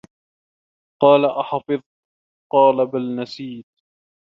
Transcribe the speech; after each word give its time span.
قَالَ 1.01 1.25
أَحَفِظْت؟ 1.25 1.83
قَالَ 2.53 2.85
بَلْ 2.87 3.15
نَسِيتُ 3.15 3.67